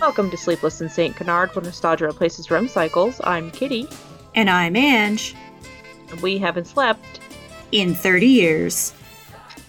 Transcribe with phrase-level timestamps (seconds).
[0.00, 1.16] Welcome to Sleepless in St.
[1.16, 3.20] Canard, where nostalgia replaces REM cycles.
[3.24, 3.88] I'm Kitty,
[4.34, 5.34] And I'm Anj.
[6.10, 7.20] and we haven't slept.
[7.72, 8.94] In 30 years.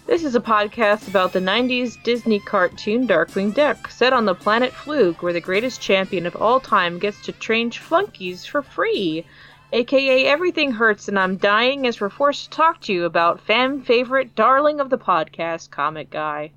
[0.05, 4.71] This is a podcast about the 90s Disney cartoon Darkwing Duck, set on the planet
[4.71, 9.25] Flug, where the greatest champion of all time gets to train flunkies for free.
[9.73, 13.82] AKA Everything Hurts and I'm Dying as we're forced to talk to you about fan
[13.82, 16.52] favorite darling of the podcast, Comet Guy.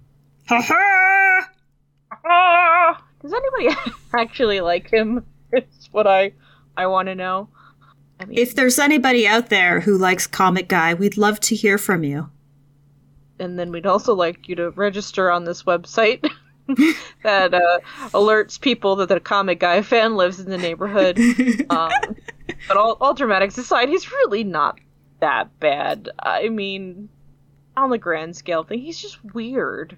[0.48, 1.51] Ha ha!
[2.24, 3.05] Ah!
[3.23, 3.77] Does anybody
[4.15, 5.24] actually like him?
[5.52, 6.33] It's what I
[6.77, 7.48] I want to know.
[8.19, 11.79] I mean, If there's anybody out there who likes Comet Guy, we'd love to hear
[11.79, 12.30] from you.
[13.38, 16.23] and then we'd also like you to register on this website
[17.23, 17.79] that uh,
[18.10, 21.18] alerts people that the comet guy fan lives in the neighborhood.
[21.71, 21.91] Um,
[22.68, 24.79] but all, all dramatics aside, he's really not
[25.21, 26.09] that bad.
[26.18, 27.09] I mean,
[27.77, 29.96] on the grand scale thing, he's just weird.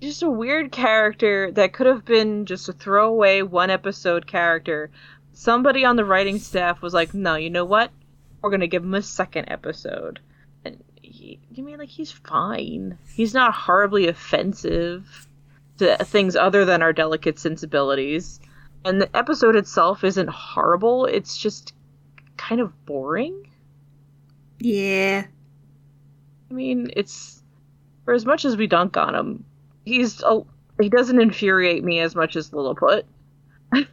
[0.00, 4.90] Just a weird character that could have been just a throwaway one episode character.
[5.32, 7.90] Somebody on the writing staff was like, no, you know what?
[8.40, 10.20] We're going to give him a second episode.
[10.64, 12.98] And he, you mean like he's fine?
[13.14, 15.26] He's not horribly offensive
[15.78, 18.40] to things other than our delicate sensibilities.
[18.84, 21.72] And the episode itself isn't horrible, it's just
[22.36, 23.50] kind of boring.
[24.60, 25.24] yeah.
[26.48, 27.42] I mean, it's
[28.04, 29.44] for as much as we dunk on him,
[29.86, 30.42] he's a,
[30.78, 33.06] he doesn't infuriate me as much as Lilliput.
[33.72, 33.86] and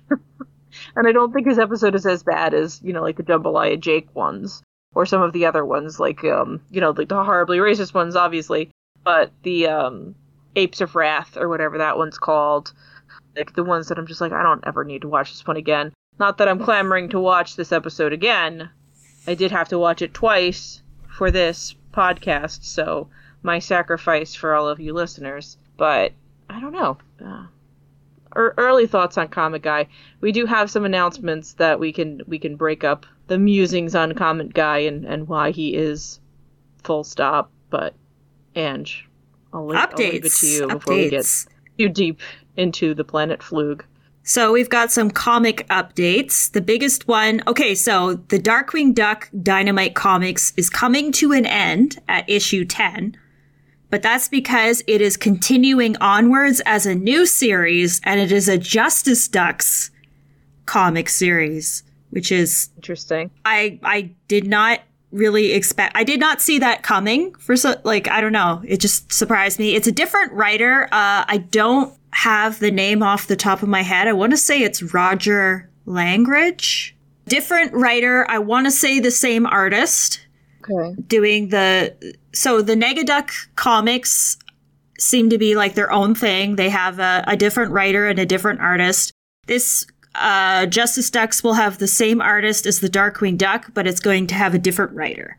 [1.07, 4.13] I don't think his episode is as bad as, you know, like the Jambalaya Jake
[4.13, 4.61] ones
[4.93, 8.15] or some of the other ones like um, you know, like the horribly racist ones
[8.15, 8.69] obviously,
[9.03, 10.15] but the um
[10.55, 12.73] Apes of Wrath or whatever that one's called.
[13.35, 15.57] Like the ones that I'm just like I don't ever need to watch this one
[15.57, 15.93] again.
[16.19, 18.69] Not that I'm clamoring to watch this episode again.
[19.25, 23.09] I did have to watch it twice for this podcast, so
[23.41, 25.57] my sacrifice for all of you listeners.
[25.77, 26.13] But
[26.49, 26.97] I don't know.
[27.23, 27.47] Uh,
[28.35, 29.87] early thoughts on Comet Guy.
[30.21, 34.13] We do have some announcements that we can we can break up the musings on
[34.13, 36.19] Comet Guy and and why he is
[36.83, 37.51] full stop.
[37.69, 37.93] But
[38.55, 39.01] Anj,
[39.53, 41.47] I'll leave, I'll leave it to you before we get Updates.
[41.77, 42.21] too deep
[42.55, 43.81] into the planet Flug.
[44.25, 46.49] So we've got some comic updates.
[46.49, 51.99] The biggest one, okay, so the Darkwing Duck Dynamite comics is coming to an end
[52.07, 53.17] at issue 10,
[53.93, 58.57] but that's because it is continuing onwards as a new series and it is a
[58.57, 59.91] Justice Ducks
[60.65, 63.29] comic series, which is Interesting.
[63.45, 64.79] I I did not
[65.11, 68.63] really expect I did not see that coming for so like I don't know.
[68.65, 69.75] It just surprised me.
[69.75, 70.85] It's a different writer.
[70.85, 74.07] Uh I don't have the name off the top of my head.
[74.07, 76.95] I want to say it's Roger Langridge.
[77.27, 78.25] Different writer.
[78.27, 80.19] I want to say the same artist
[80.69, 81.01] Okay.
[81.07, 84.37] doing the so the Negaduck comics
[84.99, 86.55] seem to be like their own thing.
[86.55, 89.11] They have a, a different writer and a different artist.
[89.47, 89.85] This
[90.15, 94.27] uh, Justice Ducks will have the same artist as the Darkwing Duck, but it's going
[94.27, 95.37] to have a different writer.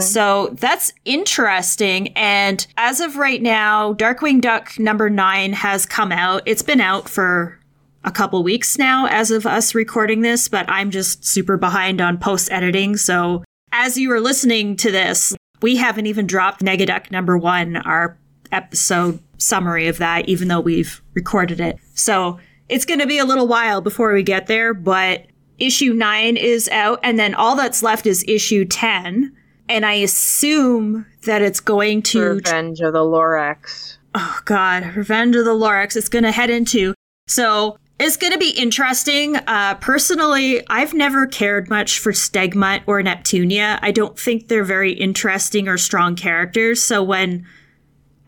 [0.00, 2.08] So that's interesting.
[2.16, 6.42] And as of right now, Darkwing Duck number nine has come out.
[6.44, 7.56] It's been out for
[8.02, 12.18] a couple weeks now as of us recording this, but I'm just super behind on
[12.18, 12.96] post editing.
[12.96, 13.44] So
[13.78, 18.16] as you are listening to this, we haven't even dropped Negaduck number one, our
[18.50, 21.76] episode summary of that, even though we've recorded it.
[21.94, 22.38] So
[22.70, 25.26] it's going to be a little while before we get there, but
[25.58, 29.36] issue nine is out, and then all that's left is issue 10.
[29.68, 33.98] And I assume that it's going to Revenge of the Lorax.
[34.14, 36.94] oh god revenge of the lorax it's going to head into
[37.28, 39.36] so it's going to be interesting.
[39.36, 43.78] Uh personally i've never cared much for stegmutt or neptunia.
[43.82, 46.82] I don't think they're very interesting or strong characters.
[46.82, 47.46] So when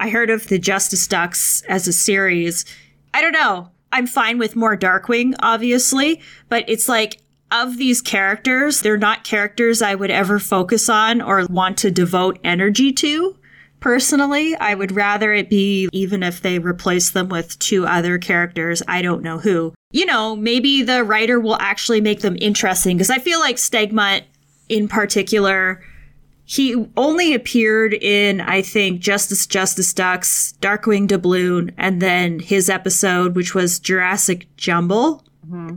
[0.00, 2.64] i heard of the justice ducks as a series
[3.14, 3.70] i don't know.
[3.90, 9.80] I'm fine with more darkwing obviously but it's like of these characters they're not characters
[9.80, 13.37] i would ever focus on or want to devote energy to
[13.80, 18.82] Personally, I would rather it be even if they replace them with two other characters,
[18.88, 19.72] I don't know who.
[19.92, 24.22] You know, maybe the writer will actually make them interesting because I feel like Stegmutt
[24.68, 25.82] in particular,
[26.44, 33.36] he only appeared in, I think, Justice Justice Ducks, Darkwing Doubloon, and then his episode,
[33.36, 35.24] which was Jurassic Jumble.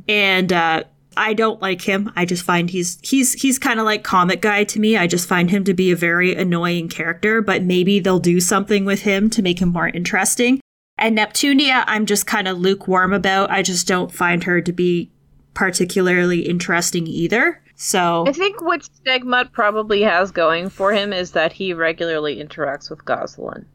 [0.07, 0.83] And uh,
[1.17, 2.11] I don't like him.
[2.15, 4.95] I just find he's he's he's kind of like comet guy to me.
[4.97, 8.85] I just find him to be a very annoying character, but maybe they'll do something
[8.85, 10.61] with him to make him more interesting.
[10.97, 13.49] And Neptunia, I'm just kind of lukewarm about.
[13.49, 15.11] I just don't find her to be
[15.53, 17.61] particularly interesting either.
[17.75, 22.89] So I think what Stegmutt probably has going for him is that he regularly interacts
[22.89, 23.65] with Gosalyn.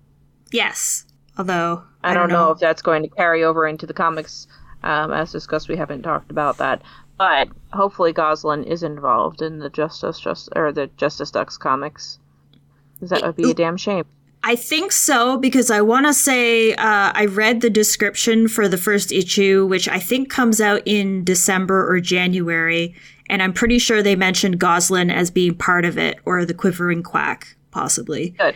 [0.52, 1.04] yes,
[1.36, 2.52] although I, don't know.
[2.52, 4.46] if that's going to carry over into the comics
[4.84, 6.82] Um, as discussed, we haven't talked about that,
[7.18, 12.18] but hopefully Gosalyn is involved in the Justice Just or the Justice Ducks comics.
[12.94, 14.06] Because that would be a damn shame.
[14.42, 18.76] I think so because I want to say uh, I read the description for the
[18.76, 22.94] first issue, which I think comes out in December or January,
[23.28, 27.02] and I'm pretty sure they mentioned Gosalyn as being part of it or the Quivering
[27.02, 28.30] Quack, possibly.
[28.30, 28.54] Good.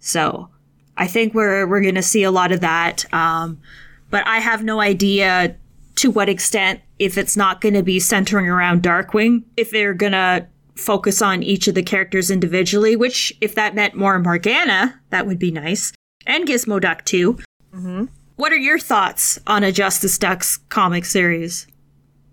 [0.00, 0.48] So
[0.96, 3.60] I think we're we're going to see a lot of that, um,
[4.08, 5.56] but I have no idea
[5.96, 10.12] to what extent if it's not going to be centering around Darkwing, if they're going
[10.12, 10.46] to
[10.76, 15.40] focus on each of the characters individually, which, if that meant more Morgana, that would
[15.40, 15.92] be nice.
[16.26, 17.40] And Gizmo Duck, too.
[17.74, 18.04] Mm-hmm.
[18.36, 21.66] What are your thoughts on a Justice Ducks comic series?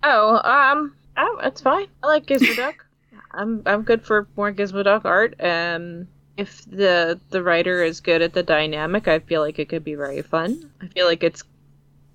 [0.03, 1.87] Oh, um, oh, it's fine.
[2.03, 2.85] I like Gizmo Duck.
[3.31, 5.33] I'm I'm good for more Gizmo Duck art.
[5.39, 6.07] Um,
[6.37, 9.95] if the the writer is good at the dynamic, I feel like it could be
[9.95, 10.71] very fun.
[10.79, 11.43] I feel like it's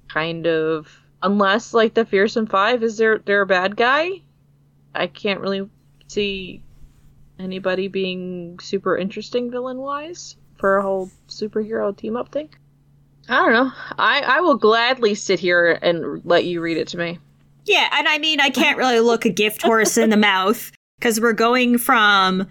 [0.08, 0.88] kind of
[1.24, 4.22] unless like the Fearsome Five is there they're a bad guy.
[4.94, 5.68] I can't really
[6.06, 6.62] see
[7.38, 12.50] anybody being super interesting villain wise for a whole superhero team up thing.
[13.28, 13.72] I don't know.
[13.98, 17.18] I, I will gladly sit here and let you read it to me.
[17.64, 21.20] Yeah, and I mean, I can't really look a gift horse in the mouth because
[21.20, 22.46] we're going from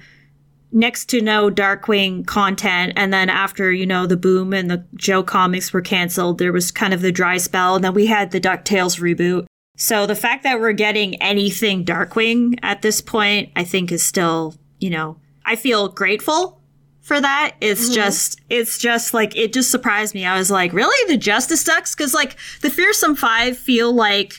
[0.74, 5.24] next to no Darkwing content, and then after you know the boom and the Joe
[5.24, 8.42] comics were canceled, there was kind of the dry spell, and then we had the
[8.42, 9.46] Ducktales reboot.
[9.78, 14.56] So the fact that we're getting anything Darkwing at this point, I think is still,
[14.80, 16.62] you know, I feel grateful
[17.02, 17.56] for that.
[17.60, 17.96] It's mm-hmm.
[17.96, 20.26] just, it's just like, it just surprised me.
[20.26, 21.12] I was like, really?
[21.12, 21.96] The Justice Ducks?
[21.96, 24.36] Cause like the Fearsome Five feel like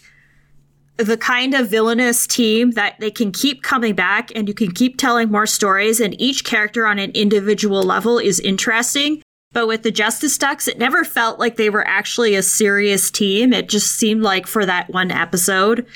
[0.96, 4.96] the kind of villainous team that they can keep coming back and you can keep
[4.96, 9.22] telling more stories and each character on an individual level is interesting.
[9.52, 13.52] But with the Justice Ducks, it never felt like they were actually a serious team.
[13.52, 15.86] It just seemed like for that one episode,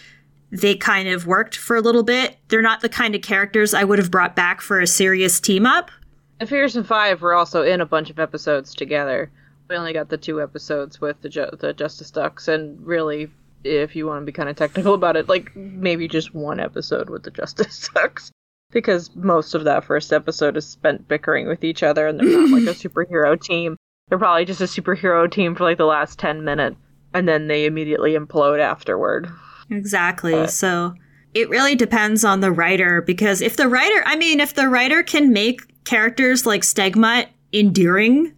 [0.50, 2.36] they kind of worked for a little bit.
[2.48, 5.66] They're not the kind of characters I would have brought back for a serious team
[5.66, 5.90] up.
[6.38, 9.30] The Fearsome Five were also in a bunch of episodes together.
[9.68, 13.28] We only got the two episodes with the the Justice Ducks, and really,
[13.64, 17.10] if you want to be kind of technical about it, like maybe just one episode
[17.10, 18.30] with the Justice sucks.
[18.70, 22.50] because most of that first episode is spent bickering with each other and they're not
[22.50, 23.76] like a superhero team.
[24.08, 26.76] They're probably just a superhero team for like the last 10 minutes
[27.14, 29.28] and then they immediately implode afterward.
[29.70, 30.32] Exactly.
[30.32, 30.50] But.
[30.50, 30.94] So
[31.34, 35.02] it really depends on the writer because if the writer, I mean, if the writer
[35.02, 38.34] can make characters like Stegmutt endearing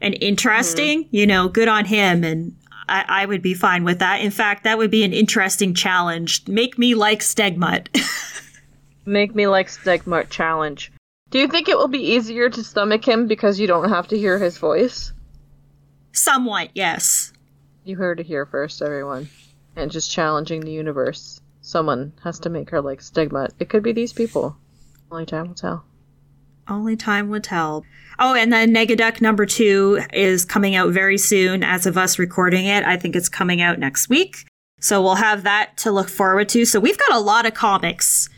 [0.00, 1.16] and interesting, mm-hmm.
[1.16, 2.24] you know, good on him.
[2.24, 2.56] And
[2.88, 4.20] I, I, would be fine with that.
[4.20, 6.46] In fact, that would be an interesting challenge.
[6.46, 7.88] Make me like Stegmutt.
[9.06, 10.92] Make me like Stegmutt challenge.
[11.30, 14.18] Do you think it will be easier to stomach him because you don't have to
[14.18, 15.12] hear his voice?
[16.12, 17.32] Somewhat, yes.
[17.84, 19.28] You heard it here first, everyone.
[19.74, 21.40] And just challenging the universe.
[21.60, 23.50] Someone has to make her like Stegmutt.
[23.58, 24.56] It could be these people.
[25.10, 25.84] Only time will tell.
[26.68, 27.84] Only time will tell.
[28.18, 32.66] Oh, and then Negaduck number two is coming out very soon as of us recording
[32.66, 32.84] it.
[32.84, 34.46] I think it's coming out next week.
[34.80, 36.64] So we'll have that to look forward to.
[36.64, 38.28] So we've got a lot of comics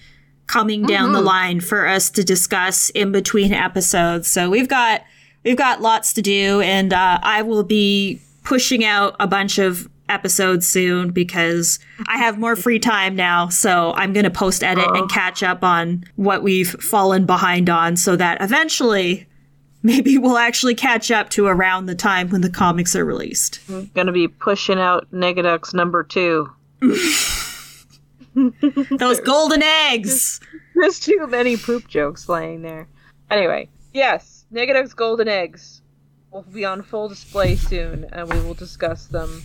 [0.47, 1.15] coming down mm-hmm.
[1.15, 4.29] the line for us to discuss in between episodes.
[4.29, 5.03] So we've got
[5.45, 9.89] we've got lots to do, and uh, I will be pushing out a bunch of
[10.09, 13.49] episodes soon because I have more free time now.
[13.49, 15.07] So I'm going to post edit and oh.
[15.07, 19.27] catch up on what we've fallen behind on, so that eventually.
[19.81, 23.61] Maybe we'll actually catch up to around the time when the comics are released.
[23.71, 26.51] I'm gonna be pushing out Negaducks number two.
[28.99, 30.41] Those golden eggs.
[30.75, 32.89] There's too many poop jokes laying there.
[33.31, 35.83] Anyway, yes, Negaduck's golden eggs
[36.31, 39.43] will be on full display soon, and we will discuss them.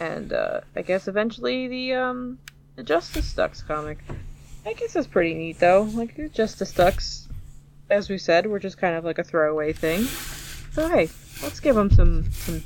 [0.00, 2.38] And uh, I guess eventually the um
[2.82, 3.98] Justice Ducks comic.
[4.66, 5.82] I guess that's pretty neat though.
[5.82, 7.28] Like Justice Ducks,
[7.90, 10.04] as we said, were just kind of like a throwaway thing.
[10.72, 11.10] So hey,
[11.42, 12.62] let's give them some some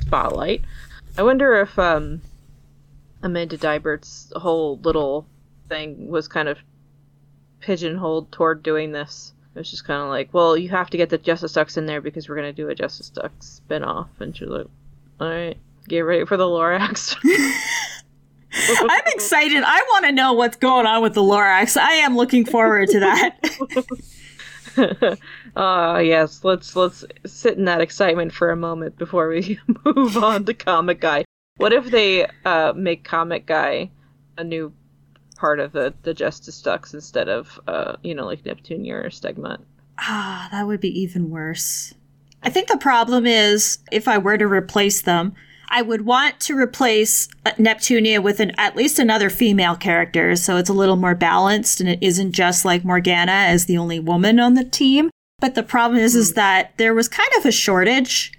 [0.00, 0.62] spotlight.
[1.16, 2.20] I wonder if um
[3.22, 5.26] Amanda Deibert's whole little
[5.68, 6.58] thing was kind of
[7.60, 9.32] pigeonholed toward doing this.
[9.54, 11.86] It was just kind of like, well, you have to get the Justice Ducks in
[11.86, 14.08] there because we're to do a Justice Ducks spinoff.
[14.18, 14.66] And she's like,
[15.20, 15.56] all right,
[15.88, 17.16] get ready for the Lorax.
[18.52, 19.62] I'm excited.
[19.64, 21.76] I want to know what's going on with the Lorax.
[21.76, 23.40] I am looking forward to that.
[25.56, 30.44] uh yes, let's let's sit in that excitement for a moment before we move on
[30.44, 31.24] to Comet Guy.
[31.56, 33.90] What if they uh, make Comet Guy
[34.36, 34.72] a new
[35.36, 39.60] part of the, the Justice Ducks instead of, uh, you know, like Neptunia or Stegmutt?
[39.98, 41.94] Ah, that would be even worse.
[42.42, 45.34] I think the problem is if I were to replace them,
[45.68, 50.56] I would want to replace uh, Neptunia with an, at least another female character so
[50.56, 54.40] it's a little more balanced and it isn't just like Morgana as the only woman
[54.40, 55.10] on the team.
[55.40, 56.36] But the problem is, is hmm.
[56.36, 58.32] that there was kind of a shortage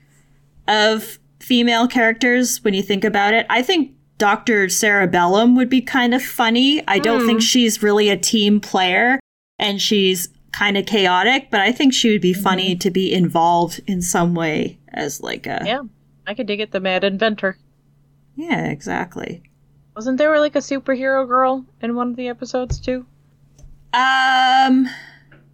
[0.67, 3.45] of female characters when you think about it.
[3.49, 4.69] I think Dr.
[4.69, 6.85] Sara Bellum would be kind of funny.
[6.87, 7.45] I don't think hmm.
[7.45, 9.19] she's really a team player
[9.59, 12.79] and she's kind of chaotic, but I think she would be funny hmm.
[12.79, 15.81] to be involved in some way as like a Yeah,
[16.27, 16.71] I could dig it.
[16.71, 17.57] The mad inventor.
[18.35, 19.43] Yeah, exactly.
[19.95, 23.05] Wasn't there like a superhero girl in one of the episodes too?
[23.93, 24.87] Um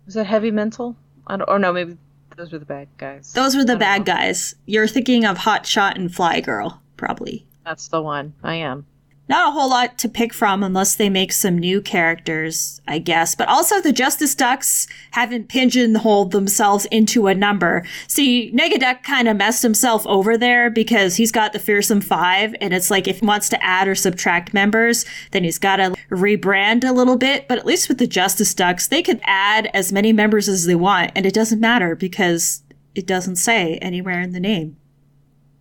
[0.05, 0.95] Was that Heavy Mental?
[1.27, 1.97] I don't, or no, maybe
[2.35, 3.33] those were the bad guys.
[3.33, 4.05] those were the bad know.
[4.05, 4.55] guys.
[4.65, 7.45] You're thinking of Hot Shot and Fly Girl, probably.
[7.65, 8.33] That's the one.
[8.43, 8.87] I am.
[9.31, 13.33] Not a whole lot to pick from unless they make some new characters, I guess.
[13.33, 17.85] But also the Justice Ducks haven't pigeonholed themselves into a number.
[18.09, 22.73] See, Negaduck kind of messed himself over there because he's got the Fearsome Five, and
[22.73, 26.83] it's like if he wants to add or subtract members, then he's got to rebrand
[26.83, 27.47] a little bit.
[27.47, 30.75] But at least with the Justice Ducks, they can add as many members as they
[30.75, 32.63] want, and it doesn't matter because
[32.95, 34.75] it doesn't say anywhere in the name.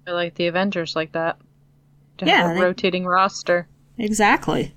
[0.08, 1.38] I like the Avengers like that.
[2.20, 3.66] To Yeah, have a they- rotating roster.
[3.98, 4.72] Exactly.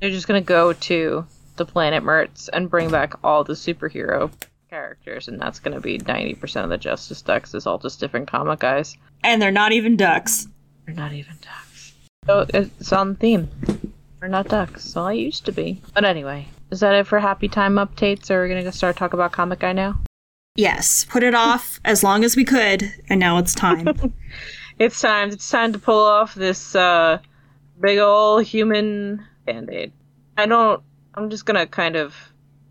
[0.00, 4.30] They're just gonna go to the planet Mertz and bring back all the superhero
[4.70, 7.54] characters, and that's gonna be ninety percent of the Justice Ducks.
[7.54, 8.96] Is all just different comet guys.
[9.24, 10.48] And they're not even ducks.
[10.86, 11.92] They're not even ducks.
[12.26, 13.48] So it's on theme.
[14.20, 14.84] We're not ducks.
[14.84, 15.80] So I used to be.
[15.94, 19.12] But anyway, is that it for Happy Time updates, or are we gonna start talk
[19.12, 20.00] about Comet Guy now?
[20.56, 23.86] Yes, put it off as long as we could, and now it's time.
[24.82, 25.28] It's time.
[25.28, 27.18] It's time to pull off this uh,
[27.80, 29.92] big ol' human band-aid.
[30.36, 30.82] I don't.
[31.14, 32.16] I'm just gonna kind of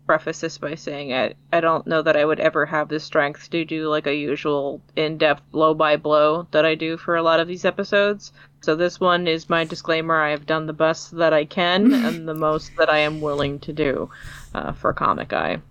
[0.06, 3.48] preface this by saying I I don't know that I would ever have the strength
[3.48, 7.40] to do like a usual in-depth blow by blow that I do for a lot
[7.40, 8.30] of these episodes.
[8.60, 10.20] So this one is my disclaimer.
[10.20, 13.58] I have done the best that I can and the most that I am willing
[13.60, 14.10] to do
[14.54, 15.62] uh, for Comet Guy.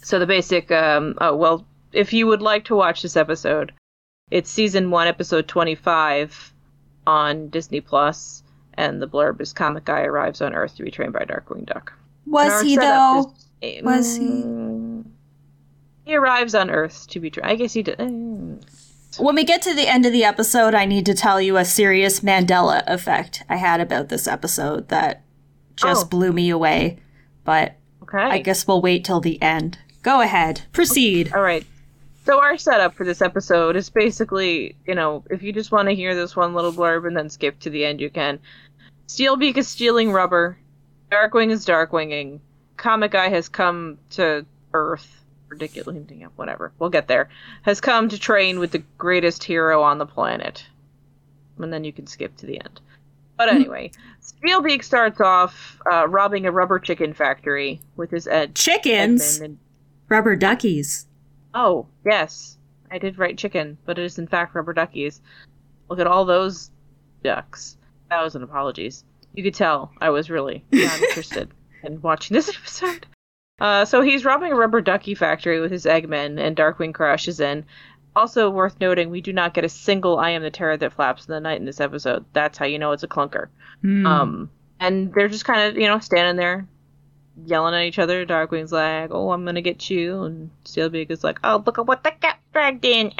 [0.00, 0.72] So the basic.
[0.72, 3.72] Um, oh well, if you would like to watch this episode,
[4.30, 6.52] it's season one, episode twenty-five
[7.06, 8.42] on Disney Plus,
[8.74, 11.92] and the blurb is Comet Guy arrives on Earth to be trained by Darkwing Duck.
[12.26, 13.32] Was he though?
[13.60, 14.44] is- Was he?
[16.04, 17.48] He arrives on Earth to be trained.
[17.50, 17.98] I guess he did.
[17.98, 18.60] mm.
[19.18, 21.64] When we get to the end of the episode, I need to tell you a
[21.66, 25.22] serious Mandela effect I had about this episode that
[25.76, 26.08] just Oh.
[26.08, 26.98] blew me away.
[27.44, 28.18] But Okay.
[28.22, 29.78] I guess we'll wait till the end.
[30.02, 30.62] Go ahead.
[30.72, 31.32] Proceed.
[31.34, 31.64] All right.
[32.24, 35.94] So our setup for this episode is basically, you know, if you just want to
[35.94, 38.38] hear this one little blurb and then skip to the end, you can.
[39.08, 40.56] Steelbeak is stealing rubber.
[41.10, 42.38] Darkwing is darkwinging.
[42.76, 45.18] Comet Guy has come to Earth.
[45.48, 45.98] Ridiculous,
[46.36, 46.72] whatever.
[46.78, 47.28] We'll get there.
[47.62, 50.64] Has come to train with the greatest hero on the planet.
[51.58, 52.80] And then you can skip to the end.
[53.36, 53.90] But anyway,
[54.22, 59.36] Steelbeak starts off uh, robbing a rubber chicken factory with his ed- Chickens.
[59.36, 59.58] Edmund and
[60.08, 61.06] Rubber duckies.
[61.54, 62.58] Oh, yes.
[62.90, 65.20] I did write chicken, but it is in fact rubber duckies.
[65.88, 66.70] Look at all those
[67.22, 67.76] ducks.
[68.10, 69.04] Thousand apologies.
[69.34, 71.50] You could tell I was really not interested
[71.82, 73.06] in watching this episode.
[73.60, 77.64] Uh, so he's robbing a rubber ducky factory with his Eggmen, and Darkwing crashes in.
[78.14, 81.26] Also worth noting, we do not get a single "I am the terror that flaps
[81.26, 82.24] in the night" in this episode.
[82.34, 83.48] That's how you know it's a clunker.
[83.80, 84.04] Hmm.
[84.04, 86.66] Um, and they're just kind of, you know, standing there
[87.44, 88.26] yelling at each other.
[88.26, 90.22] Darkwing's like, oh, I'm to get you.
[90.22, 93.12] And Steelbeak is like, oh, look at what the cat dragged in.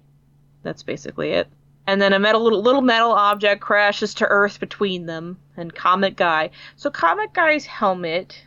[0.62, 1.48] That's basically it.
[1.86, 6.16] And then a metal little, little metal object crashes to Earth between them and Comet
[6.16, 6.50] Guy.
[6.76, 8.44] So Comet Guy's helmet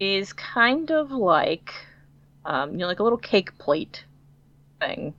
[0.00, 1.74] is kind of like,
[2.46, 4.04] um, you know, like a little cake plate
[4.80, 5.12] thing,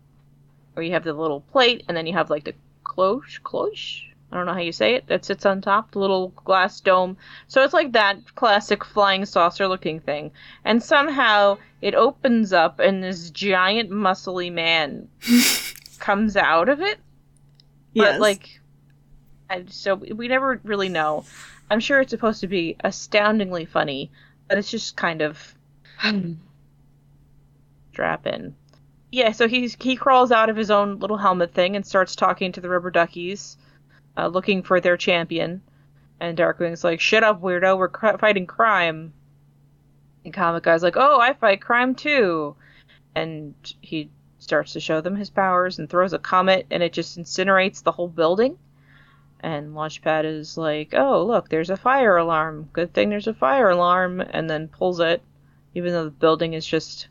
[0.74, 4.08] where you have the little plate and then you have like the cloche, cloche.
[4.31, 5.07] I don't know how you say it.
[5.07, 7.17] That sits on top, the little glass dome.
[7.48, 10.31] So it's like that classic flying saucer looking thing.
[10.63, 15.07] And somehow it opens up and this giant muscly man
[16.00, 17.00] comes out of it.
[17.93, 18.13] Yes.
[18.13, 18.59] But like
[19.50, 21.25] I, so we never really know.
[21.71, 24.12] I'm sure it's supposed to be astoundingly funny,
[24.48, 25.55] but it's just kind of
[27.91, 28.55] strap in.
[29.12, 32.51] Yeah, so he's he crawls out of his own little helmet thing and starts talking
[32.51, 33.57] to the rubber duckies,
[34.17, 35.61] uh, looking for their champion.
[36.19, 37.77] And Darkwing's like, "Shut up, weirdo!
[37.77, 39.13] We're cr- fighting crime."
[40.23, 42.55] And Comet Guy's like, "Oh, I fight crime too,"
[43.15, 47.17] and he starts to show them his powers and throws a comet, and it just
[47.19, 48.57] incinerates the whole building.
[49.41, 52.69] And Launchpad is like, "Oh, look, there's a fire alarm.
[52.73, 55.21] Good thing there's a fire alarm," and then pulls it,
[55.75, 57.08] even though the building is just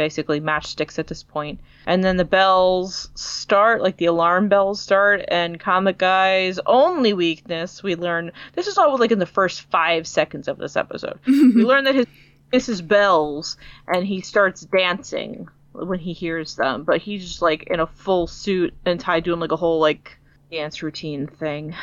[0.00, 1.60] basically matchsticks at this point.
[1.84, 7.82] And then the bells start, like the alarm bells start, and Comet Guy's only weakness,
[7.82, 11.18] we learn this is all like in the first five seconds of this episode.
[11.26, 12.06] we learn that his
[12.50, 17.78] misses bells and he starts dancing when he hears them, but he's just like in
[17.78, 20.16] a full suit and tie doing like a whole like
[20.50, 21.74] dance routine thing.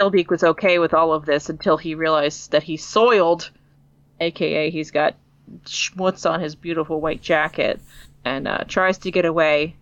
[0.00, 3.52] Steelbeak was okay with all of this until he realized that he's soiled,
[4.18, 5.14] aka he's got
[5.64, 7.80] schmutz on his beautiful white jacket,
[8.24, 9.76] and uh, tries to get away.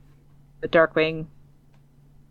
[0.61, 1.27] But Darkwing,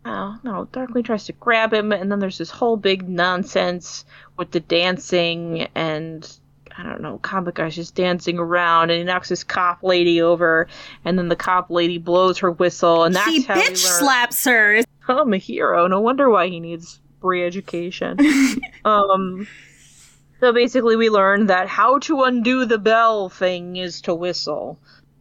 [0.04, 4.04] oh no, Darkwing tries to grab him, and then there's this whole big nonsense
[4.36, 6.38] with the dancing and
[6.76, 10.66] I don't know, comet guy's just dancing around and he knocks this cop lady over
[11.04, 14.44] and then the cop lady blows her whistle and that's he how bitch learn slaps
[14.44, 14.80] her.
[15.08, 15.86] I'm a hero.
[15.88, 18.16] No wonder why he needs free education.
[18.84, 19.46] um
[20.40, 24.78] so basically we learn that how to undo the bell thing is to whistle.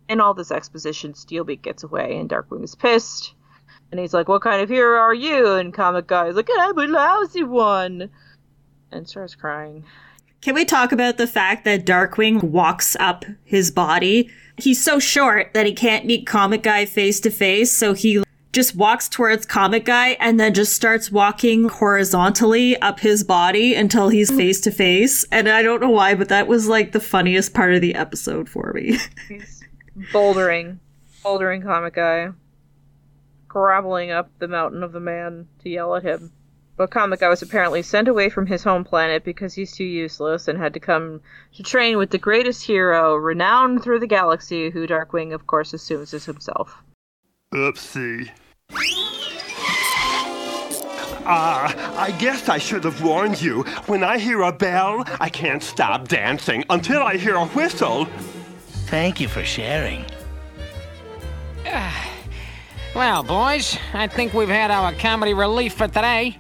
[0.08, 3.36] In all this exposition, Steelbeak gets away and Darkwing is pissed.
[3.92, 5.54] And he's like, What kind of hero are you?
[5.54, 8.10] And comet guy's like, I'm a lousy one
[8.92, 9.84] and starts crying.
[10.42, 14.30] Can we talk about the fact that Darkwing walks up his body?
[14.58, 18.76] He's so short that he can't meet Comet Guy face to face, so he just
[18.76, 24.32] walks towards Comet Guy and then just starts walking horizontally up his body until he's
[24.32, 25.24] face to face.
[25.32, 28.50] And I don't know why, but that was like the funniest part of the episode
[28.50, 28.98] for me.
[29.28, 29.64] He's
[30.12, 30.80] bouldering,
[31.24, 32.30] bouldering comet guy,
[33.48, 36.32] groveling up the mountain of the man to yell at him.
[36.76, 40.48] But Comet Guy was apparently sent away from his home planet because he's too useless
[40.48, 41.20] and had to come
[41.56, 46.14] to train with the greatest hero, renowned through the galaxy, who Darkwing, of course, assumes
[46.14, 46.82] is himself.
[47.54, 48.30] Oopsie.
[51.26, 53.64] Ah, I guess I should have warned you.
[53.88, 58.06] When I hear a bell, I can't stop dancing until I hear a whistle.
[58.88, 60.06] Thank you for sharing.
[62.96, 66.40] Well, boys, I think we've had our comedy relief for today.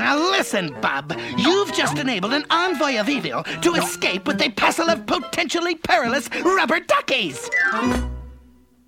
[0.00, 1.12] Now listen, Bub.
[1.36, 6.30] You've just enabled an envoy of evil to escape with a passel of potentially perilous
[6.42, 7.50] rubber duckies.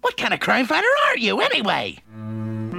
[0.01, 1.99] What kind of crime fighter are you, anyway?
[2.09, 2.77] a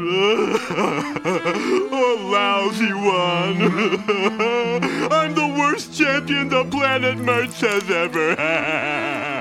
[2.34, 3.62] lousy one.
[5.14, 9.33] I'm the worst champion the planet Mertz has ever had.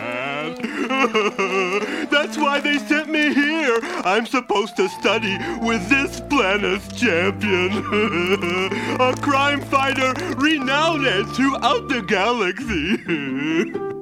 [2.10, 3.78] That's why they sent me here.
[4.04, 7.78] I'm supposed to study with this planet's champion.
[9.00, 13.88] a crime fighter renowned throughout the galaxy.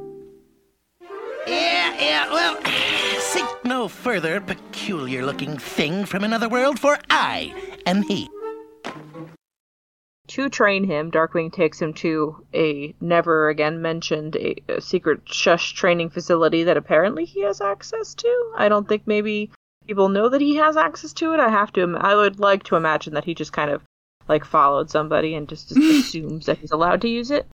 [1.47, 2.61] Yeah, yeah, well,
[3.19, 7.53] seek no further peculiar looking thing from another world, for I
[7.87, 8.29] am he.
[10.31, 15.73] To train him, Darkwing takes him to a never again mentioned a, a secret shush
[15.73, 18.53] training facility that apparently he has access to.
[18.55, 19.51] I don't think maybe
[19.89, 21.41] people know that he has access to it.
[21.41, 21.97] I have to.
[21.99, 23.83] I would like to imagine that he just kind of
[24.29, 27.49] like followed somebody and just, just assumes that he's allowed to use it.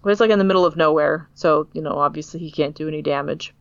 [0.00, 2.86] But it's like in the middle of nowhere, so you know obviously he can't do
[2.86, 3.52] any damage,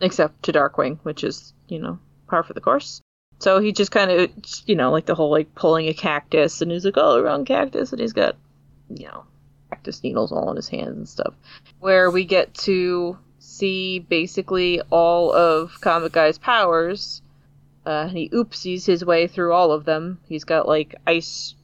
[0.00, 3.02] except to Darkwing, which is you know par for the course.
[3.42, 4.30] So he just kind of,
[4.66, 7.90] you know, like the whole like pulling a cactus, and he's like, "Oh, wrong cactus,"
[7.90, 8.36] and he's got,
[8.88, 9.24] you know,
[9.68, 11.34] cactus needles all in his hands and stuff.
[11.80, 17.20] Where we get to see basically all of Comet Guy's powers.
[17.84, 20.20] Uh, and he oopsies his way through all of them.
[20.28, 21.56] He's got like ice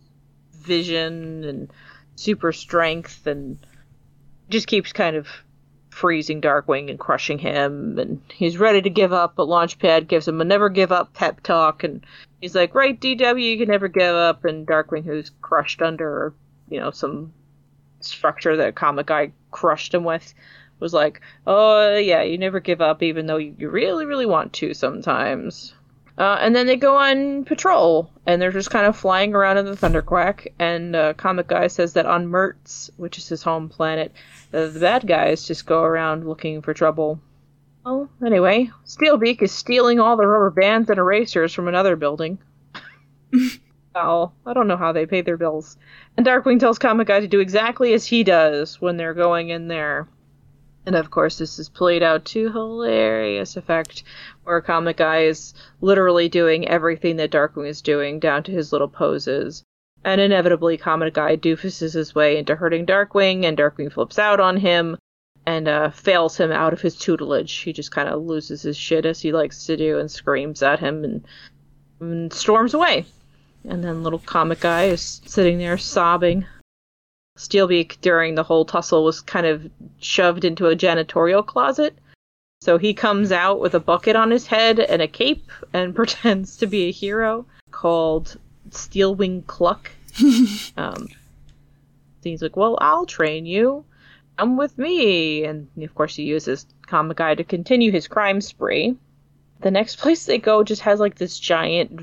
[0.53, 1.73] vision and
[2.17, 3.57] super strength, and
[4.49, 5.29] just keeps kind of
[5.99, 10.41] freezing Darkwing and crushing him, and he's ready to give up, but Launchpad gives him
[10.41, 12.07] a never give up pep talk, and
[12.41, 16.33] he's like, right, DW, you can never give up, and Darkwing, who's crushed under,
[16.71, 17.33] you know, some
[17.99, 20.35] structure that Comet Guy crushed him with,
[20.79, 24.53] was like, oh, yeah, you never give up, even though you you really, really want
[24.55, 25.75] to sometimes.
[26.19, 29.67] Uh, and then they go on patrol, and they're just kind of flying around in
[29.67, 30.49] the Thunderquack.
[30.59, 34.13] And uh, Comet Guy says that on Mertz, which is his home planet,
[34.51, 37.21] the, the bad guys just go around looking for trouble.
[37.85, 42.39] Well, anyway, Steelbeak is stealing all the rubber bands and erasers from another building.
[43.95, 45.77] oh, I don't know how they pay their bills.
[46.17, 49.69] And Darkwing tells Comet Guy to do exactly as he does when they're going in
[49.69, 50.09] there.
[50.89, 54.05] And of course, this is played out to hilarious effect,
[54.45, 58.89] where Comet Guy is literally doing everything that Darkwing is doing, down to his little
[58.89, 59.63] poses.
[60.03, 64.57] And inevitably, Comet Guy doofuses his way into hurting Darkwing, and Darkwing flips out on
[64.57, 64.97] him
[65.45, 67.53] and uh, fails him out of his tutelage.
[67.53, 70.81] He just kind of loses his shit as he likes to do and screams at
[70.81, 71.27] him and,
[72.01, 73.05] and storms away.
[73.65, 76.47] And then little Comet Guy is sitting there sobbing.
[77.39, 79.71] Steelbeak during the whole tussle was kind of
[80.01, 81.97] shoved into a janitorial closet.
[82.61, 86.57] So he comes out with a bucket on his head and a cape and pretends
[86.57, 88.37] to be a hero called
[88.71, 89.91] Steelwing Cluck.
[90.77, 91.09] um,
[92.25, 93.85] he's like, Well, I'll train you.
[94.37, 95.45] Come with me.
[95.45, 98.97] And of course, he uses Comet Guy to continue his crime spree.
[99.61, 102.01] The next place they go just has like this giant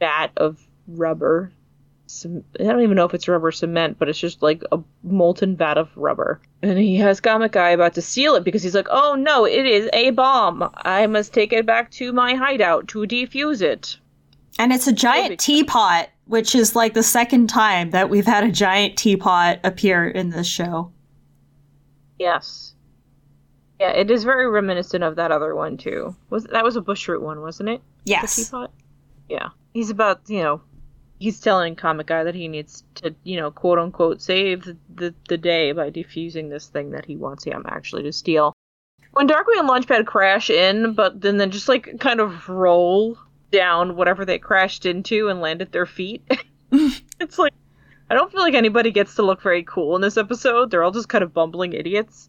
[0.00, 1.52] vat of rubber.
[2.08, 5.56] Some, I don't even know if it's rubber cement, but it's just like a molten
[5.56, 6.40] vat of rubber.
[6.62, 9.66] And he has Comet Guy about to seal it because he's like, oh no, it
[9.66, 10.70] is a bomb.
[10.76, 13.98] I must take it back to my hideout to defuse it.
[14.58, 18.52] And it's a giant teapot, which is like the second time that we've had a
[18.52, 20.92] giant teapot appear in this show.
[22.18, 22.74] Yes.
[23.80, 26.16] Yeah, it is very reminiscent of that other one too.
[26.30, 27.82] Was that was a bushroot one, wasn't it?
[28.04, 28.36] Yes.
[28.36, 28.72] The teapot.
[29.28, 29.48] Yeah.
[29.74, 30.62] He's about you know,
[31.18, 35.38] he's telling Comet Guy that he needs to you know quote unquote save the the,
[35.38, 38.52] day by defusing this thing that he wants him actually to steal.
[39.12, 43.18] When Darkwing and Launchpad crash in, but then then just like kind of roll
[43.50, 46.22] down whatever they crashed into and land at their feet.
[47.20, 47.54] it's like
[48.10, 50.70] I don't feel like anybody gets to look very cool in this episode.
[50.70, 52.28] They're all just kind of bumbling idiots.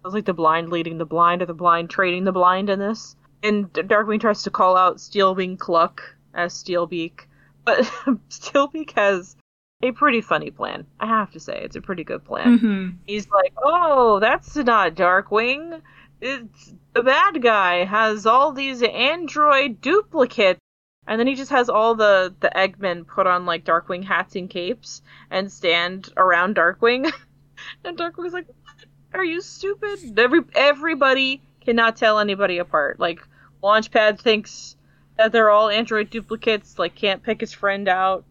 [0.00, 2.78] It was like the blind leading the blind or the blind trading the blind in
[2.78, 3.16] this.
[3.42, 6.02] And Darkwing tries to call out Steelwing Cluck
[6.34, 7.26] as Steelbeak,
[7.64, 7.90] but
[8.28, 9.36] still because
[9.82, 10.86] a pretty funny plan.
[10.98, 12.58] I have to say, it's a pretty good plan.
[12.58, 12.88] Mm-hmm.
[13.06, 15.80] He's like, "Oh, that's not Darkwing.
[16.20, 20.60] It's the bad guy has all these android duplicates."
[21.06, 24.48] And then he just has all the the Eggmen put on like Darkwing hats and
[24.48, 27.12] capes and stand around Darkwing.
[27.84, 28.86] and Darkwing's like, "What?
[29.12, 32.98] Are you stupid?" Every everybody cannot tell anybody apart.
[32.98, 33.20] Like
[33.62, 34.73] Launchpad thinks
[35.16, 36.78] that they're all android duplicates.
[36.78, 38.24] Like can't pick his friend out.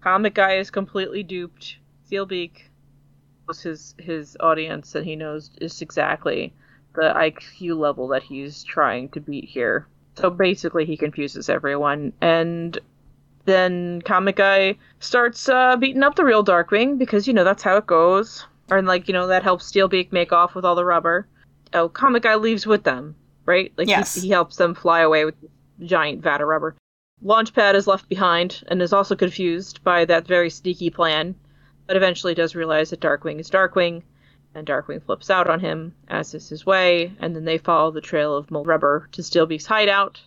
[0.00, 1.76] Comet Guy is completely duped.
[2.08, 2.62] Steelbeak
[3.46, 6.52] was his his audience, that he knows is exactly
[6.94, 9.86] the IQ level that he's trying to beat here.
[10.16, 12.78] So basically, he confuses everyone, and
[13.44, 17.76] then Comet Guy starts uh, beating up the real Darkwing because you know that's how
[17.76, 21.26] it goes, and like you know that helps Steelbeak make off with all the rubber.
[21.72, 23.14] Oh, Comet Guy leaves with them,
[23.46, 23.72] right?
[23.76, 24.14] Like Yes.
[24.14, 25.48] he, he helps them fly away with the
[25.80, 26.76] giant vat of rubber.
[27.22, 31.34] Launchpad is left behind and is also confused by that very sneaky plan,
[31.86, 34.02] but eventually does realize that Darkwing is Darkwing,
[34.54, 38.00] and Darkwing flips out on him, as is his way, and then they follow the
[38.00, 40.20] trail of molten rubber to Steelbeak's hideout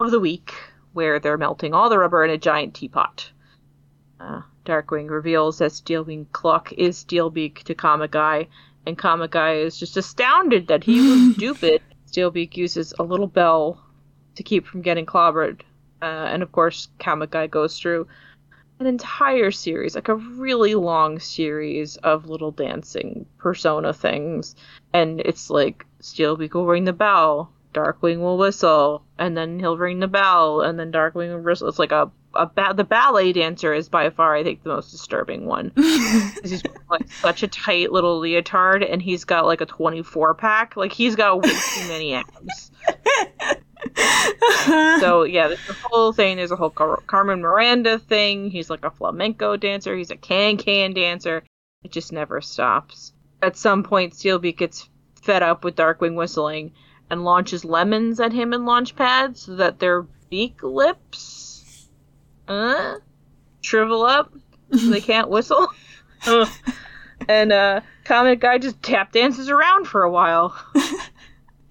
[0.00, 0.52] of the week,
[0.92, 3.30] where they're melting all the rubber in a giant teapot.
[4.18, 8.48] Uh, Darkwing reveals that Steelbeak Cluck is Steelbeak to Comet Guy,
[8.86, 11.82] and Comet Guy is just astounded that he was stupid.
[12.06, 13.83] Steelbeak uses a little bell
[14.36, 15.60] to keep from getting clobbered,
[16.02, 18.06] uh, and of course, Guy goes through
[18.80, 24.56] an entire series, like a really long series of little dancing persona things.
[24.92, 30.00] And it's like Steelbeak will ring the bell, Darkwing will whistle, and then he'll ring
[30.00, 31.68] the bell, and then Darkwing will whistle.
[31.68, 34.90] It's like a, a ba- the ballet dancer is by far, I think, the most
[34.90, 35.72] disturbing one.
[35.76, 40.76] he's like such a tight little leotard, and he's got like a 24 pack.
[40.76, 42.70] Like he's got way too many abs.
[45.00, 46.36] so yeah, there's the whole thing.
[46.36, 48.50] There's a whole Car- Carmen Miranda thing.
[48.50, 49.96] He's like a flamenco dancer.
[49.96, 51.42] He's a can can dancer.
[51.82, 53.12] It just never stops.
[53.42, 54.88] At some point, Steelbeak gets
[55.20, 56.72] fed up with Darkwing whistling
[57.10, 61.88] and launches lemons at him and Launchpad so that their beak lips
[62.48, 62.94] uh,
[63.60, 64.32] shrivel up
[64.72, 65.68] so they can't whistle.
[67.28, 70.56] And uh, Comet Guy just tap dances around for a while.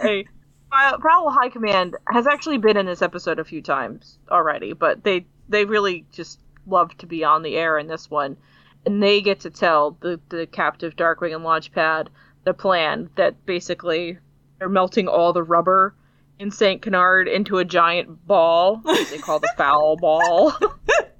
[0.00, 0.26] hey,
[0.70, 5.26] FOWL High Command has actually been in this episode a few times already, but they
[5.48, 8.36] they really just love to be on the air in this one,
[8.84, 12.08] and they get to tell the the captive Darkwing and Launchpad
[12.44, 14.18] the plan that basically
[14.58, 15.94] they're melting all the rubber
[16.38, 20.54] in Saint Canard into a giant ball they call the foul ball.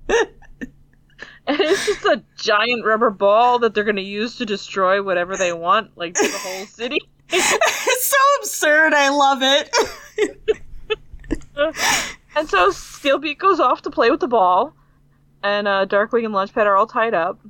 [1.48, 5.36] And it's just a giant rubber ball that they're going to use to destroy whatever
[5.36, 7.00] they want, like the whole city.
[7.30, 8.92] it's so absurd.
[8.94, 9.70] I love it.
[12.38, 14.72] And so Steelbeak goes off to play with the ball,
[15.42, 17.40] and uh, Darkwing and Launchpad are all tied up,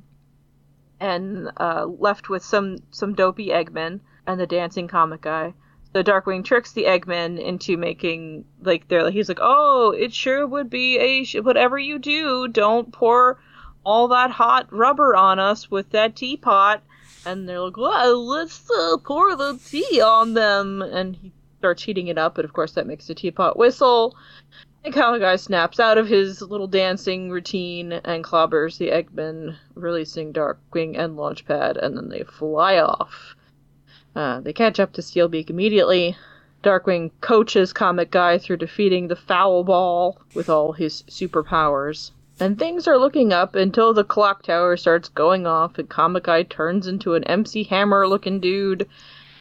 [0.99, 5.53] and uh, left with some some dopey Eggmen and the dancing comet guy.
[5.93, 10.71] So Darkwing tricks the Eggmen into making like they're he's like, oh, it sure would
[10.71, 13.39] be a sh- whatever you do, don't pour
[13.83, 16.83] all that hot rubber on us with that teapot.
[17.25, 20.81] And they're like, well, let's uh, pour the tea on them.
[20.81, 24.15] And he starts heating it up, and of course that makes the teapot whistle.
[24.83, 30.97] And Guy snaps out of his little dancing routine and clobbers the Eggman, releasing Darkwing
[30.97, 33.35] and Launchpad, and then they fly off.
[34.15, 36.15] Uh, they catch up to Steelbeak immediately.
[36.63, 42.11] Darkwing coaches Comet Guy through defeating the Foul Ball with all his superpowers.
[42.39, 46.43] And things are looking up until the clock tower starts going off and Comet Guy
[46.43, 48.87] turns into an MC Hammer looking dude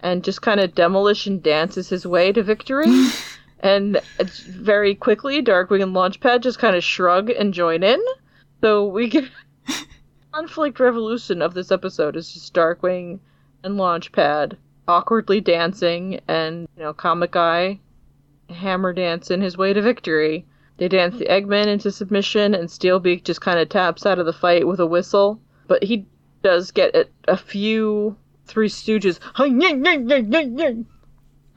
[0.03, 3.09] and just kind of demolition dances his way to victory.
[3.61, 8.01] and it's very quickly, Darkwing and Launchpad just kind of shrug and join in.
[8.61, 9.25] So we get
[10.33, 13.21] conflict revolution of this episode is just Darkwing
[13.63, 14.57] and Launchpad
[14.89, 17.79] awkwardly dancing, and you know, Comet Guy
[18.49, 20.47] hammer dancing his way to victory.
[20.79, 24.33] They dance the Eggman into submission, and Steelbeak just kind of taps out of the
[24.33, 25.41] fight with a whistle.
[25.67, 26.07] But he
[26.43, 29.21] does get a, a few Three Stooges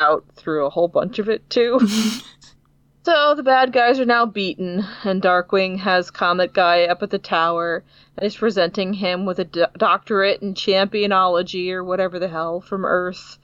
[0.02, 1.80] out through a whole bunch of it too.
[3.06, 7.20] so the bad guys are now beaten, and Darkwing has Comet Guy up at the
[7.20, 7.84] tower
[8.18, 12.86] and is presenting him with a do- doctorate in championology or whatever the hell from
[12.86, 13.38] Earth.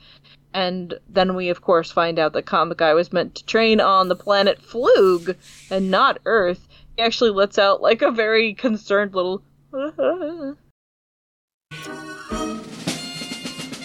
[0.58, 4.08] And then we, of course, find out that Comet Guy was meant to train on
[4.08, 5.36] the planet Flug
[5.70, 6.68] and not Earth.
[6.96, 9.44] He actually lets out like a very concerned little.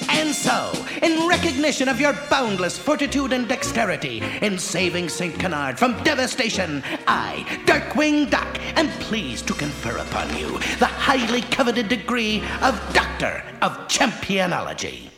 [0.09, 5.39] And so, in recognition of your boundless fortitude and dexterity in saving St.
[5.39, 11.89] Canard from devastation, I, Darkwing Duck, am pleased to confer upon you the highly coveted
[11.89, 15.12] degree of Doctor of Championology.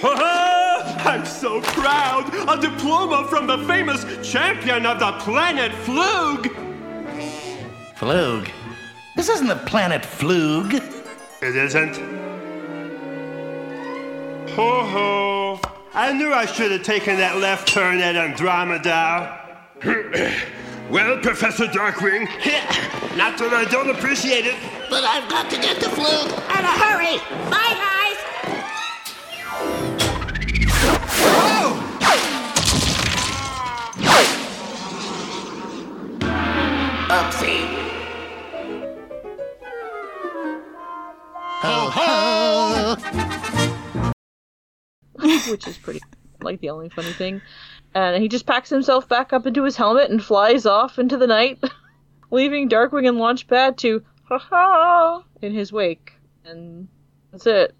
[0.02, 2.32] I'm so proud!
[2.48, 6.46] A diploma from the famous champion of the planet Flug!
[7.96, 8.48] Flug?
[9.14, 10.72] This isn't the planet Flug.
[11.42, 11.96] It isn't.
[14.52, 15.60] Ho ho!
[15.92, 19.58] I knew I should have taken that left turn at Andromeda.
[20.90, 22.24] well, Professor Darkwing,
[23.18, 24.56] not that I don't appreciate it.
[24.88, 27.18] But I've got to get to Flug in a hurry.
[27.50, 27.89] Bye, guys.
[41.92, 43.90] Ho ho!
[45.50, 46.00] which is pretty
[46.42, 47.42] like the only funny thing.
[47.94, 51.26] And he just packs himself back up into his helmet and flies off into the
[51.26, 51.62] night,
[52.30, 56.12] leaving Darkwing and Launchpad to ha ha in his wake.
[56.44, 56.88] And
[57.32, 57.74] that's it.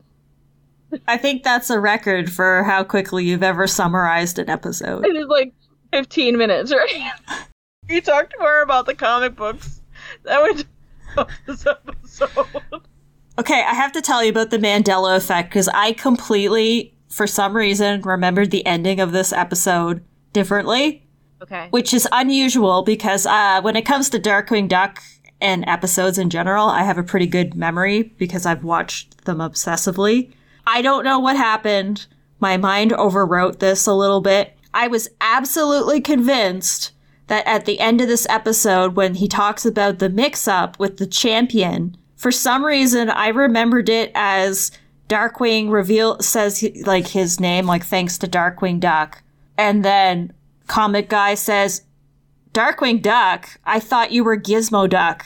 [1.06, 5.06] I think that's a record for how quickly you've ever summarized an episode.
[5.06, 5.54] It is like
[5.92, 7.12] 15 minutes, right?
[7.88, 9.80] you talked more about the comic books.
[10.24, 10.66] That would
[11.46, 12.82] this episode.
[13.38, 17.56] Okay, I have to tell you about the Mandela effect because I completely, for some
[17.56, 21.06] reason, remembered the ending of this episode differently,
[21.42, 21.68] Okay.
[21.70, 25.02] which is unusual because uh, when it comes to Darkwing Duck
[25.40, 30.32] and episodes in general, I have a pretty good memory because I've watched them obsessively.
[30.66, 32.06] I don't know what happened.
[32.40, 34.54] My mind overwrote this a little bit.
[34.74, 36.92] I was absolutely convinced
[37.28, 40.98] that at the end of this episode, when he talks about the mix up with
[40.98, 44.70] the champion, for some reason, I remembered it as
[45.08, 49.22] Darkwing reveal says he- like his name, like thanks to Darkwing Duck,
[49.56, 50.34] and then
[50.66, 51.80] Comet Guy says,
[52.52, 55.24] "Darkwing Duck, I thought you were Gizmo Duck,"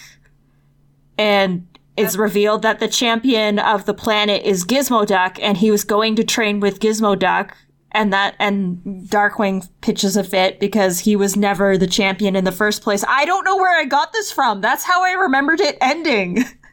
[1.18, 5.82] and it's revealed that the champion of the planet is Gizmo Duck, and he was
[5.82, 7.56] going to train with Gizmo Duck.
[7.90, 12.52] And that, and Darkwing pitches a fit because he was never the champion in the
[12.52, 13.04] first place.
[13.06, 14.60] I don't know where I got this from.
[14.60, 16.44] That's how I remembered it ending.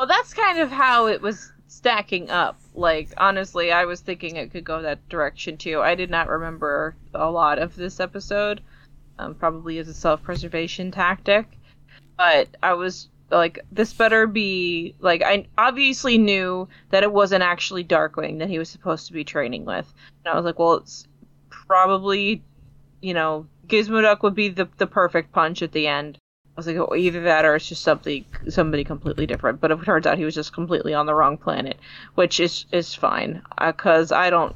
[0.00, 2.58] Well, that's kind of how it was stacking up.
[2.74, 5.82] Like, honestly, I was thinking it could go that direction too.
[5.82, 8.62] I did not remember a lot of this episode,
[9.18, 11.44] um, probably as a self preservation tactic.
[12.16, 14.94] But I was like, this better be.
[15.00, 19.22] Like, I obviously knew that it wasn't actually Darkwing that he was supposed to be
[19.22, 19.92] training with.
[20.24, 21.06] And I was like, well, it's
[21.50, 22.42] probably,
[23.02, 26.16] you know, Gizmoduck would be the, the perfect punch at the end.
[26.56, 29.60] I was like, oh, either that or it's just something somebody completely different.
[29.60, 31.78] But it turns out he was just completely on the wrong planet,
[32.14, 34.54] which is is fine uh, because I don't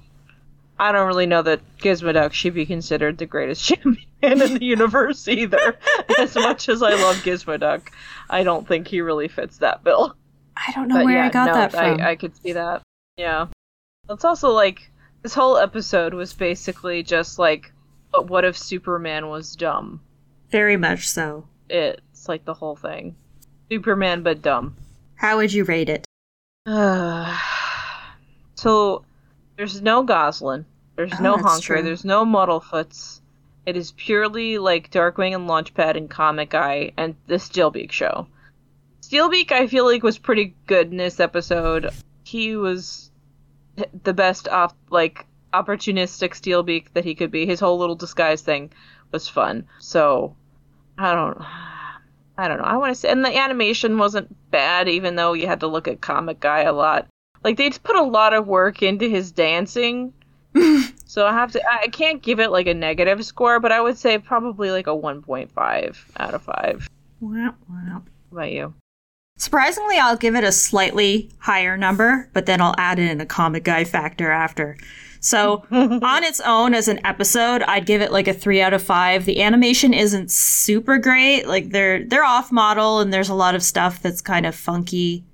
[0.78, 5.28] I don't really know that Gizmoduck should be considered the greatest champion in the universe
[5.28, 5.78] either.
[6.18, 7.88] as much as I love Gizmoduck,
[8.28, 10.16] I don't think he really fits that bill.
[10.56, 12.00] I don't know But where yeah, I got no, that from.
[12.00, 12.82] I, I could see that.
[13.16, 13.46] Yeah.
[14.08, 14.90] It's also like
[15.22, 17.72] this whole episode was basically just like,
[18.12, 20.00] but what if Superman was dumb?
[20.50, 21.48] Very much so.
[21.68, 23.16] It's like the whole thing.
[23.70, 24.76] Superman but dumb.
[25.16, 26.04] How would you rate it?
[26.66, 27.36] Uh,
[28.54, 29.04] so
[29.56, 30.64] there's no Gosalyn,
[30.96, 31.82] there's Oh, no Honker, true.
[31.82, 33.20] there's no Muddlefoots,
[33.66, 38.26] It is purely like Darkwing and Launchpad and Comet Guy and the Steelbeak show.
[39.02, 41.90] Steelbeak, I feel like, was pretty good in this episode.
[42.24, 43.10] He was
[44.02, 47.46] the best off like opportunistic Steelbeak that he could be.
[47.46, 48.70] His whole little disguise thing
[49.12, 49.66] was fun.
[49.78, 50.34] So
[50.98, 51.38] I don't
[52.36, 52.64] I don't know.
[52.64, 55.86] I want to say and the animation wasn't bad even though you had to look
[55.86, 57.06] at Comet Guy a lot.
[57.44, 60.12] Like they put a lot of work into his dancing.
[61.06, 63.98] so I have to I can't give it like a negative score, but I would
[63.98, 66.88] say probably like a 1.5 out of 5.
[67.20, 68.02] Wow, wow.
[68.30, 68.74] What about you?
[69.36, 73.64] Surprisingly, I'll give it a slightly higher number, but then I'll add in a comet
[73.64, 74.76] guy factor after.
[75.24, 78.82] So, on its own as an episode, I'd give it like a 3 out of
[78.82, 79.24] 5.
[79.24, 81.46] The animation isn't super great.
[81.46, 85.24] Like they're they're off model and there's a lot of stuff that's kind of funky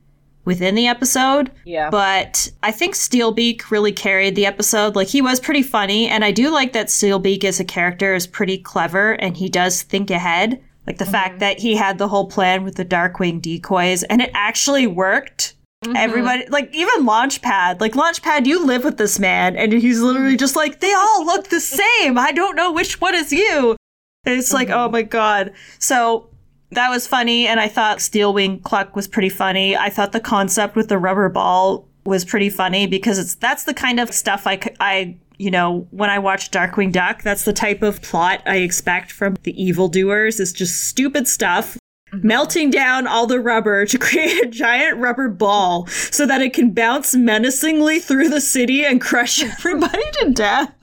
[0.44, 1.50] within the episode.
[1.64, 1.90] Yeah.
[1.90, 4.94] But I think Steelbeak really carried the episode.
[4.94, 8.28] Like he was pretty funny and I do like that Steelbeak as a character is
[8.28, 10.62] pretty clever and he does think ahead.
[10.86, 11.12] Like the mm-hmm.
[11.12, 15.56] fact that he had the whole plan with the Darkwing decoys and it actually worked.
[15.84, 15.96] Mm-hmm.
[15.96, 20.54] Everybody, like even Launchpad, like Launchpad, you live with this man, and he's literally just
[20.54, 22.18] like, they all look the same.
[22.18, 23.76] I don't know which one is you.
[24.24, 24.92] And it's like, oh mm-hmm.
[24.92, 25.52] my god.
[25.78, 26.28] So
[26.72, 29.74] that was funny, and I thought Steelwing Cluck was pretty funny.
[29.74, 33.74] I thought the concept with the rubber ball was pretty funny because it's that's the
[33.74, 37.80] kind of stuff I I you know, when I watch Darkwing Duck, that's the type
[37.80, 40.38] of plot I expect from the evildoers.
[40.38, 41.78] It's just stupid stuff.
[42.12, 42.26] Mm-hmm.
[42.26, 46.72] Melting down all the rubber to create a giant rubber ball so that it can
[46.72, 50.74] bounce menacingly through the city and crush everybody to death.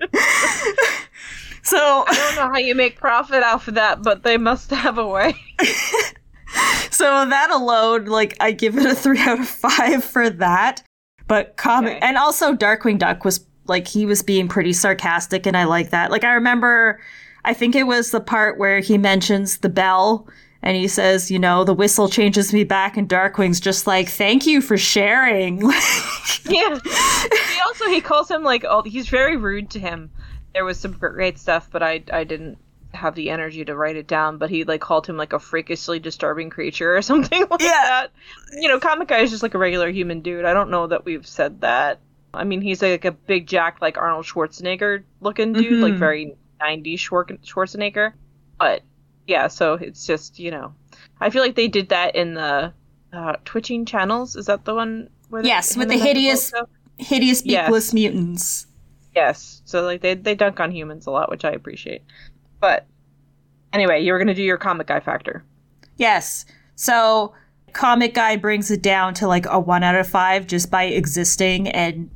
[1.62, 4.98] so, I don't know how you make profit off of that, but they must have
[4.98, 5.34] a way.
[6.90, 10.82] so that alone, like, I give it a three out of five for that.
[11.26, 12.06] But comic, Okay.
[12.06, 16.10] and also Darkwing Duck was like he was being pretty sarcastic, and I like that.
[16.10, 17.00] Like I remember,
[17.44, 20.26] I think it was the part where he mentions the bell,
[20.62, 24.46] and he says, you know, the whistle changes me back, and Darkwing's just like, thank
[24.46, 25.60] you for sharing.
[26.48, 26.78] yeah.
[26.80, 30.10] He also he calls him like oh he's very rude to him.
[30.54, 32.58] There was some great stuff, but I I didn't
[32.92, 34.38] have the energy to write it down.
[34.38, 37.68] But he like called him like a freakishly disturbing creature or something like Yeah.
[37.70, 38.06] that.
[38.52, 40.44] You know, comet guy is just like a regular human dude.
[40.44, 42.00] I don't know that we've said that.
[42.32, 45.98] I mean, he's like a big jack like Arnold Schwarzenegger looking dude, like Mhm.
[45.98, 48.12] very 90s Schwar- Schwarzenegger.
[48.58, 48.82] But
[49.26, 50.74] yeah, so it's just you know,
[51.20, 52.72] I feel like they did that in the
[53.12, 54.36] uh, twitching channels.
[54.36, 55.08] Is that the one?
[55.28, 56.52] Where Yes, with the hideous-?
[56.98, 57.68] Hideous Yes.
[57.70, 58.66] beakless mutants.
[59.14, 59.62] Yes.
[59.64, 62.02] So like they they dunk on humans a lot, which I appreciate.
[62.60, 62.86] But
[63.72, 65.44] anyway, you were gonna do your comet guy factor.
[65.96, 66.44] Yes.
[66.76, 67.32] So
[67.72, 71.68] comet guy brings it down to like a one out of five just by existing
[71.68, 72.10] and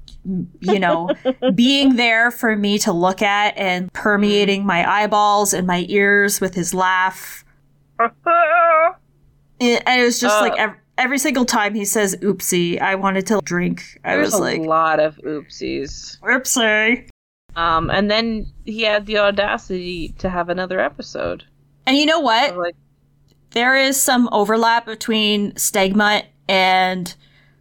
[0.60, 1.10] you know
[1.54, 6.54] being there for me to look at and permeating my eyeballs and my ears with
[6.54, 7.44] his laugh.
[9.60, 13.26] And it was just Uh, like every, every single time he says "oopsie," I wanted
[13.26, 13.98] to drink.
[14.04, 16.18] I was a like, lot of oopsies.
[16.20, 17.08] "Oopsie."
[17.56, 21.44] Um, and then he had the audacity to have another episode.
[21.86, 22.50] And you know what?
[22.50, 22.76] So, like,
[23.50, 27.12] there is some overlap between Stegmutt and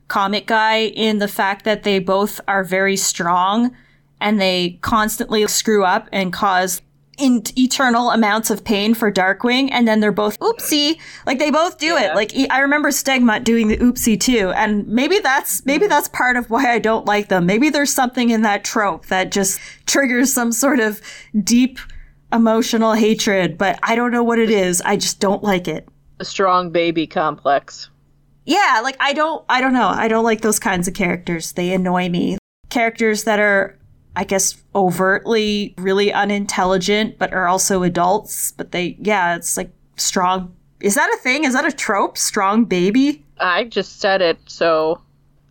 [0.07, 3.75] Comet Guy in the fact that they both are very strong
[4.19, 6.81] and they constantly screw up and cause
[7.17, 9.69] in- eternal amounts of pain for Darkwing.
[9.71, 10.99] And then they're both oopsie.
[11.25, 12.11] Like they both do Yeah.
[12.11, 12.15] it.
[12.15, 14.51] Like I remember Stegmutt doing the oopsie too.
[14.55, 15.89] And maybe that's, maybe mm-hmm.
[15.89, 17.45] that's part of why I don't like them.
[17.45, 21.01] Maybe there's something in that trope that just triggers some sort of
[21.43, 21.79] deep
[22.31, 24.81] emotional hatred, but I don't know what it is.
[24.81, 25.87] I just don't like it.
[26.19, 27.89] A strong baby complex.
[28.47, 29.89] Yeah, like I don't I don't know.
[29.89, 31.51] I don't like those kinds of characters.
[31.51, 32.37] They annoy me.
[32.69, 33.77] Characters that are
[34.15, 40.55] I guess overtly really unintelligent but are also adults, but they yeah, it's like strong.
[40.79, 41.43] Is that a thing?
[41.43, 42.17] Is that a trope?
[42.17, 43.25] Strong baby?
[43.37, 45.01] I just said it, so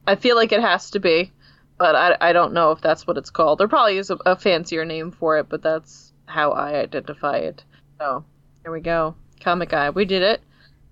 [0.07, 1.31] I feel like it has to be,
[1.79, 3.59] but I, I don't know if that's what it's called.
[3.59, 7.63] There probably is a, a fancier name for it, but that's how I identify it.
[7.99, 8.25] So
[8.63, 9.91] there we go, Comet Guy.
[9.91, 10.41] We did it,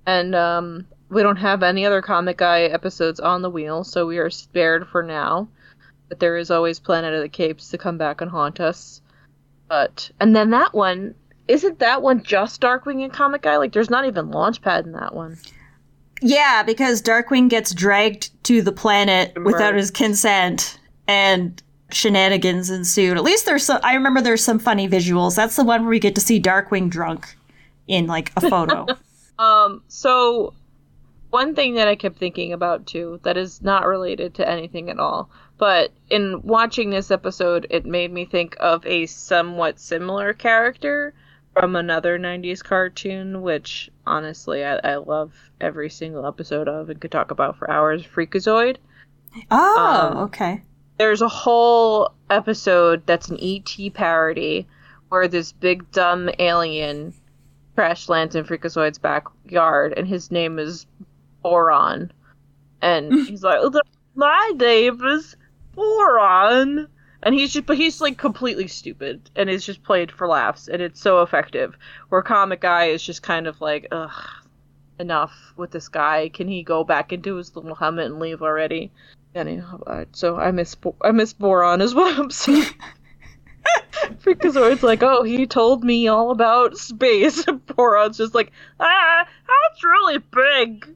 [0.06, 4.18] and um, we don't have any other Comet Guy episodes on the wheel, so we
[4.18, 5.48] are spared for now.
[6.08, 9.00] But there is always Planet of the Capes to come back and haunt us.
[9.68, 11.14] But and then that one
[11.48, 13.56] isn't that one just Darkwing and Comet Guy?
[13.56, 15.38] Like there's not even Launchpad in that one.
[16.20, 23.16] Yeah, because Darkwing gets dragged to the planet without his consent and shenanigans ensued.
[23.16, 25.36] At least there's some I remember there's some funny visuals.
[25.36, 27.36] That's the one where we get to see Darkwing drunk
[27.86, 28.86] in like a photo.
[29.36, 30.54] Um, so
[31.34, 35.00] one thing that I kept thinking about too that is not related to anything at
[35.00, 41.12] all, But in watching this episode, it made me think of a somewhat similar character
[41.52, 47.12] from another 90s cartoon, which honestly I, I love every single episode of and could
[47.12, 48.76] talk about for hours Freakazoid.
[49.50, 50.62] Oh, Um, okay.
[50.98, 54.66] There's a whole episode that's an ET parody
[55.08, 57.14] where this big dumb alien
[57.74, 60.86] crash lands in Freakazoid's backyard and his name is
[61.44, 62.10] Boron.
[62.82, 63.80] And he's like, "Oh,
[64.16, 65.36] My name is
[65.74, 66.88] Boron.
[67.22, 70.82] And he's just, but he's like completely stupid and is just played for laughs and
[70.82, 71.76] it's so effective.
[72.08, 74.10] Where Comet Guy is just kind of like, ugh,
[74.98, 76.28] enough with this guy.
[76.28, 78.90] Can he go back into his little helmet and leave already?
[79.34, 82.20] Anyhow, so I miss Bo- I miss Boron as well.
[82.22, 82.64] I'm sorry.
[84.22, 87.44] Freakazoid's like, oh, he told me all about space.
[87.48, 90.94] And Boron's just like, ah, that's really big.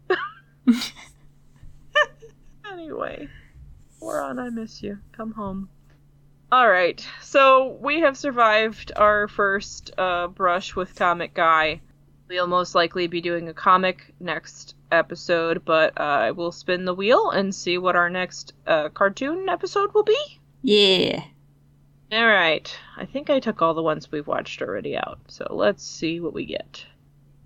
[2.71, 3.29] anyway,
[4.01, 4.99] Boron, I miss you.
[5.13, 5.69] Come home.
[6.51, 11.83] All right, so we have survived our first uh, brush with Comet Guy.
[12.29, 16.95] We'll most likely be doing a comic next episode, but uh, I will spin the
[16.95, 20.41] wheel and see what our next uh, cartoon episode will be.
[20.63, 21.23] Yeah.
[22.11, 25.87] All right, I think I took all the ones we've watched already out, so let's
[25.87, 26.87] see what we get.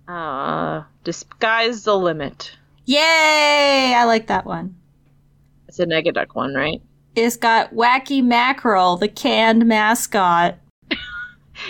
[0.07, 2.53] Uh, Disguise the Limit.
[2.85, 3.93] Yay!
[3.95, 4.75] I like that one.
[5.67, 6.81] It's a Negaduck one, right?
[7.15, 10.57] It's got Wacky Mackerel, the canned mascot.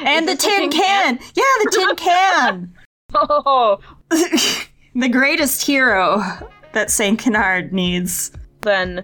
[0.01, 1.19] And the tin tin can!
[1.35, 2.73] Yeah, the tin can!
[3.15, 6.23] Oh, the greatest hero
[6.71, 7.19] that St.
[7.19, 8.31] Canard needs.
[8.61, 9.03] then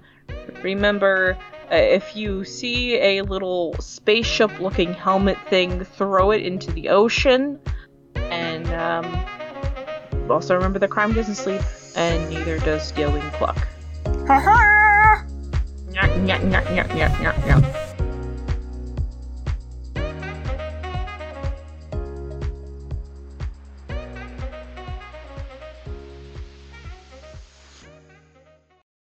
[0.63, 1.37] remember
[1.71, 7.59] uh, if you see a little spaceship looking helmet thing, throw it into the ocean.
[8.15, 9.25] And um,
[10.31, 11.61] also remember the crime doesn't sleep,
[11.95, 13.57] and neither does Gilling Cluck.
[14.27, 15.25] Ha ha!
[15.89, 17.88] Nyah, nyah, nyah, nyah, nyah, nyah, nyah.